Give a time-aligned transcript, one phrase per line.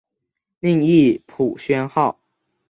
[0.59, 2.17] 另译朴宣浩。